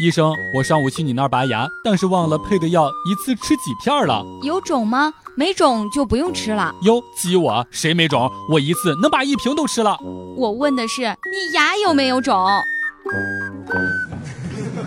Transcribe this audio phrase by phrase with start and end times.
[0.00, 4.24] 医生，我上午去你那儿拔牙，但是忘了配的药一次吃几片了。
[4.42, 5.12] 有种吗？
[5.36, 6.72] 没种就不用吃了。
[6.82, 7.66] 哟，激我？
[7.70, 8.30] 谁没种？
[8.50, 9.98] 我一次能把一瓶都吃了。
[10.36, 12.46] 我问的是你牙有没有肿？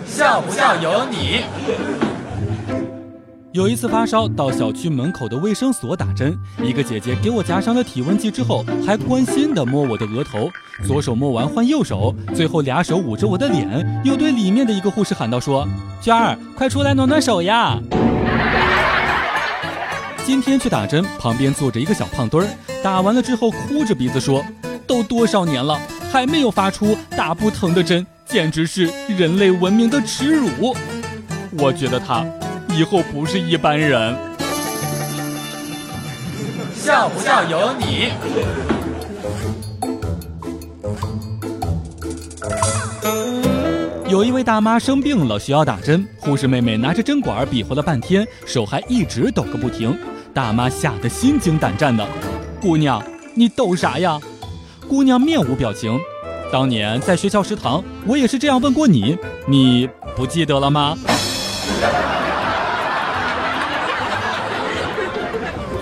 [0.06, 1.42] 像不像有你。
[3.52, 10.50] 有一次发烧，到小区门口的卫生所打针，一个姐姐给我夹上了体温计之后，还关心地摸我的额头，
[10.86, 15.68] 左手摸完换右手，最后俩手捂着我的脸，又对里面的一个护士喊道：“说
[16.00, 17.78] 娟儿，快出来暖暖手呀！”
[20.24, 22.50] 今天去打针，旁边坐着一个小胖墩儿，
[22.82, 24.42] 打完了之后哭着鼻子说
[24.88, 25.78] ：“都多少年了，
[26.10, 30.74] 还没有发出打不疼的针，简直是人类文明的耻辱。”
[31.60, 32.24] 我觉得他。
[32.74, 34.16] 以后不是一般人，
[36.74, 38.12] 笑不笑由你。
[44.08, 49.96] 有一位大妈生病了，需要打针，护士妹妹拿着针管比划了半天，手还一直抖个不停。
[50.32, 52.06] 大妈吓得心惊胆战的，
[52.60, 53.02] 姑娘，
[53.34, 54.18] 你抖啥呀？
[54.88, 55.98] 姑娘面无表情。
[56.50, 60.96] 当年在学校食堂，我也是这样问过你，你不记得了吗？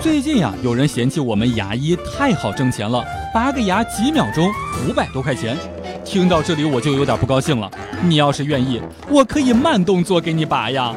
[0.01, 4.51] 最近呀，有人嫌弃我们牙医太好挣钱了，拔个牙几秒钟
[4.83, 5.55] 五百多块钱。
[6.03, 7.69] 听到这里我就有点不高兴了。
[8.01, 10.91] 你要是愿意，我可以慢动作给你拔呀。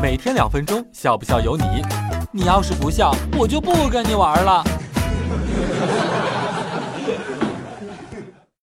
[0.00, 1.64] 每天两分钟，笑不笑由你。
[2.30, 4.62] 你要是不笑，我就不跟你玩了。